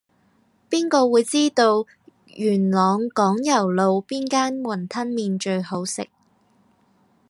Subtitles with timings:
[0.67, 1.85] 邊個會知道
[2.25, 6.09] 元朗港攸路邊間雲吞麵最好食